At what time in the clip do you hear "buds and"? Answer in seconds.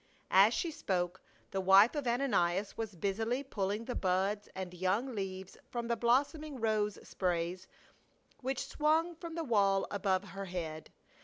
3.93-4.73